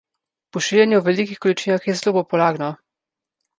[0.55, 2.73] Pošiljanje v velikih količinah je zelo popularno.